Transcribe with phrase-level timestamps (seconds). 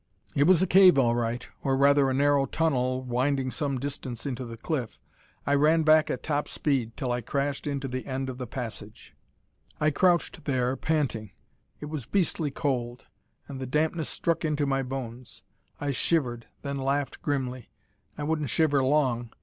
[0.35, 4.45] It was a cave, all right, or rather a narrow tunnel winding some distance into
[4.45, 4.97] the cliff.
[5.45, 9.13] I ran back at top speed, till I crashed into the end of the passage.
[9.79, 11.33] I crouched there, panting.
[11.79, 13.05] It was beastly cold,
[13.47, 15.43] and the dampness struck into my bones.
[15.79, 17.69] I shivered, then laughed grimly.
[18.17, 19.31] I wouldn't shiver long.